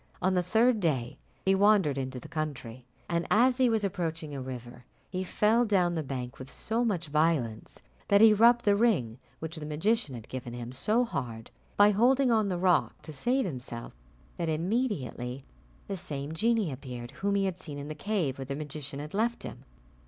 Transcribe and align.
On 0.19 0.33
the 0.33 0.41
third 0.41 0.79
day 0.79 1.19
he 1.45 1.53
wandered 1.53 1.95
into 1.95 2.19
the 2.19 2.27
country, 2.27 2.87
and 3.07 3.27
as 3.29 3.57
he 3.57 3.69
was 3.69 3.83
approaching 3.83 4.33
a 4.33 4.41
river, 4.41 4.83
he 5.11 5.23
fell 5.23 5.63
down 5.63 5.93
the 5.93 6.01
bank 6.01 6.39
with 6.39 6.51
so 6.51 6.83
much 6.83 7.05
violence 7.09 7.79
that 8.07 8.19
he 8.19 8.33
rubbed 8.33 8.65
the 8.65 8.75
ring 8.75 9.19
which 9.37 9.57
the 9.57 9.65
magician 9.67 10.15
had 10.15 10.27
given 10.27 10.53
him 10.53 10.71
so 10.71 11.05
hard 11.05 11.51
by 11.77 11.91
holding 11.91 12.31
on 12.31 12.49
the 12.49 12.57
rock 12.57 12.99
to 13.03 13.13
save 13.13 13.45
himself, 13.45 13.93
that 14.37 14.49
immediately 14.49 15.45
the 15.87 15.95
same 15.97 16.31
genie 16.33 16.71
appeared 16.71 17.11
whom 17.21 17.35
he 17.35 17.45
had 17.45 17.59
seen 17.59 17.77
in 17.77 17.87
the 17.87 17.93
cave 17.93 18.39
where 18.39 18.45
the 18.45 18.55
magician 18.55 18.97
had 18.97 19.13
left 19.13 19.43
him. 19.43 19.65